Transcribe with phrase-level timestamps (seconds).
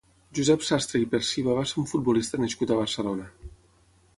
[0.37, 3.29] Josep Sastre i Perciba va ser un futbolista nascut a Barcelona.